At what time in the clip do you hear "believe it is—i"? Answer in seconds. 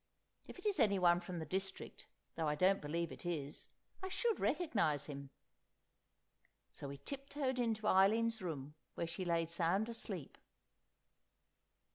2.81-4.09